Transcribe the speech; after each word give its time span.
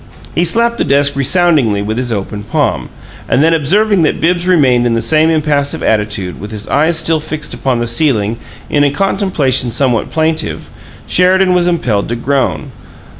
He 0.33 0.45
slapped 0.45 0.79
the 0.79 0.83
desk 0.83 1.15
resoundingly 1.15 1.83
with 1.83 1.95
his 1.97 2.11
open 2.11 2.41
palm, 2.43 2.89
and 3.29 3.43
then, 3.43 3.53
observing 3.53 4.01
that 4.01 4.19
Bibbs 4.19 4.47
remained 4.47 4.87
in 4.87 4.95
the 4.95 4.99
same 4.99 5.29
impassive 5.29 5.83
attitude, 5.83 6.41
with 6.41 6.49
his 6.49 6.67
eyes 6.69 6.97
still 6.97 7.19
fixed 7.19 7.53
upon 7.53 7.77
the 7.79 7.85
ceiling 7.85 8.37
in 8.67 8.83
a 8.83 8.89
contemplation 8.89 9.69
somewhat 9.71 10.09
plaintive, 10.09 10.71
Sheridan 11.05 11.53
was 11.53 11.67
impelled 11.67 12.09
to 12.09 12.15
groan. 12.15 12.71